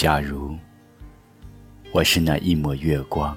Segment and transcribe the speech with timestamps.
[0.00, 0.56] 假如
[1.92, 3.36] 我是那一抹月光，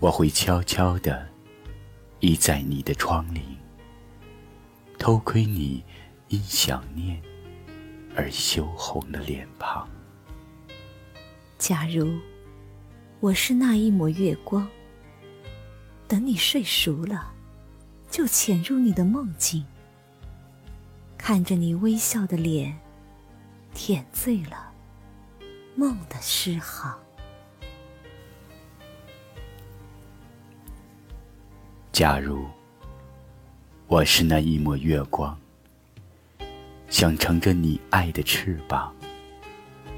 [0.00, 1.26] 我会悄悄地
[2.20, 3.40] 倚在你的窗棂，
[4.98, 5.82] 偷窥你
[6.28, 7.18] 因想念
[8.14, 9.88] 而羞红的脸庞。
[11.56, 12.12] 假如
[13.20, 14.68] 我是那一抹月光，
[16.06, 17.32] 等你睡熟了，
[18.10, 19.64] 就潜入你的梦境，
[21.16, 22.78] 看着你微笑的脸，
[23.72, 24.67] 舔醉了。
[25.78, 26.92] 梦的诗行。
[31.92, 32.44] 假如
[33.86, 35.38] 我是那一抹月光，
[36.90, 38.92] 想乘着你爱的翅膀，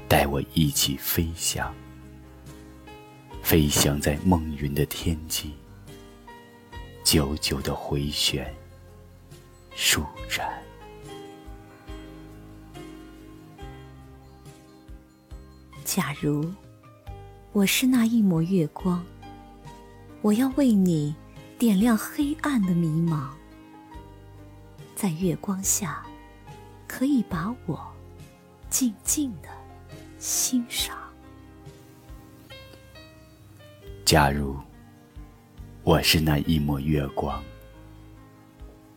[0.07, 1.73] 带我一起飞翔，
[3.41, 5.55] 飞翔在梦云的天际，
[7.03, 8.53] 久久的回旋，
[9.73, 10.61] 舒展。
[15.83, 16.49] 假如
[17.51, 19.03] 我是那一抹月光，
[20.21, 21.13] 我要为你
[21.57, 23.29] 点亮黑暗的迷茫，
[24.95, 26.01] 在月光下，
[26.87, 27.91] 可以把我
[28.69, 29.49] 静静的
[30.17, 30.97] 欣赏。
[34.05, 34.55] 假如
[35.83, 37.43] 我是那一抹月光，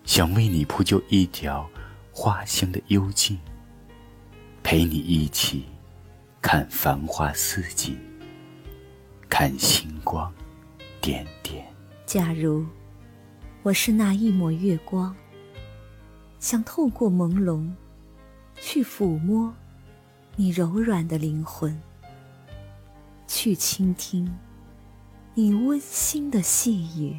[0.04, 1.68] 想为你铺就一条
[2.12, 3.36] 花香的幽径，
[4.62, 5.64] 陪你一起。
[6.46, 7.98] 看繁花似锦，
[9.30, 10.30] 看星光
[11.00, 11.66] 点点。
[12.04, 12.66] 假如
[13.62, 15.16] 我是那一抹月光，
[16.38, 17.72] 想透过朦胧
[18.56, 19.54] 去抚摸
[20.36, 21.80] 你柔软的灵魂，
[23.26, 24.30] 去倾听
[25.32, 27.18] 你温馨的细语。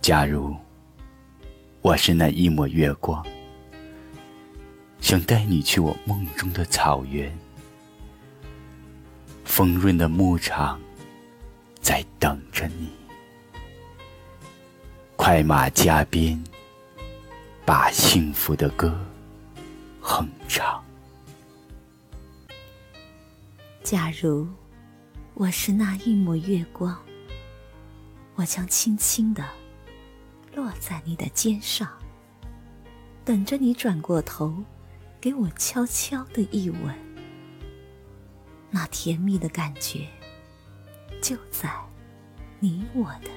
[0.00, 0.56] 假如。
[1.88, 3.26] 我是那一抹月光，
[5.00, 7.34] 想带你去我梦中的草原，
[9.42, 10.78] 丰润的牧场
[11.80, 12.90] 在等着你，
[15.16, 16.38] 快马加鞭，
[17.64, 18.94] 把幸福的歌
[19.98, 20.84] 哼唱。
[23.82, 24.46] 假如
[25.32, 26.94] 我是那一抹月光，
[28.34, 29.42] 我将轻轻的。
[30.58, 31.88] 落在你的肩上，
[33.24, 34.52] 等着你转过头，
[35.20, 36.92] 给我悄悄的一吻。
[38.68, 40.08] 那甜蜜的感觉，
[41.22, 41.72] 就在
[42.58, 43.30] 你我的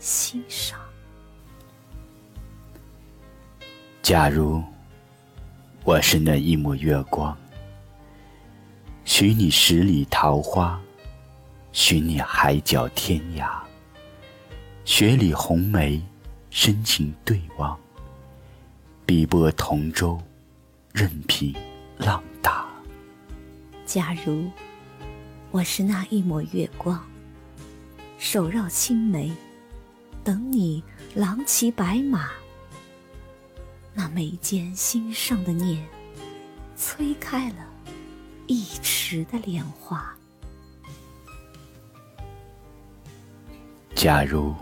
[0.00, 0.76] 心上。
[4.02, 4.60] 假如
[5.84, 7.38] 我是那一抹月光，
[9.04, 10.80] 许你十里桃花，
[11.70, 13.56] 许你海角天涯，
[14.84, 16.02] 雪里红梅。
[16.58, 17.78] 深情对望，
[19.04, 20.18] 碧波同舟，
[20.90, 21.54] 任凭
[21.98, 22.66] 浪打。
[23.84, 24.50] 假如
[25.50, 27.06] 我是那一抹月光，
[28.16, 29.30] 手绕青梅，
[30.24, 30.82] 等你
[31.14, 32.30] 郎骑白马。
[33.92, 35.86] 那眉间心上的念，
[36.74, 37.66] 催开了
[38.46, 40.16] 一池的莲花。
[43.94, 44.54] 假如。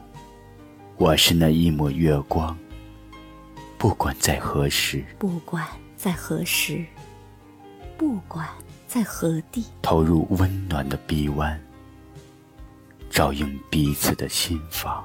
[0.97, 2.57] 我是那一抹月光，
[3.77, 5.67] 不管在何时，不管
[5.97, 6.85] 在何时，
[7.99, 8.49] 不管
[8.87, 11.61] 在何地，投入温暖的臂弯，
[13.11, 15.05] 照应彼此的心房。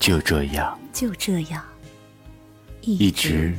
[0.00, 1.64] 就这样，就这样，
[2.80, 3.56] 一直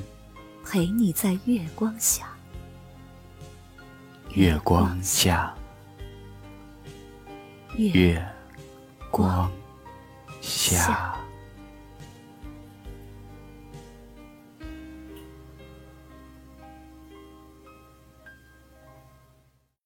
[0.66, 2.28] 陪你在月光下，
[4.33, 5.55] 月光下，
[7.78, 8.22] 月
[9.09, 9.49] 光。
[10.41, 11.10] 下。